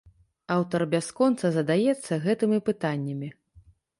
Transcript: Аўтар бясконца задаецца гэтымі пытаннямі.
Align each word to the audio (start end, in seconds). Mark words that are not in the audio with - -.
Аўтар 0.53 0.85
бясконца 0.93 1.51
задаецца 1.57 2.19
гэтымі 2.25 2.59
пытаннямі. 2.69 3.29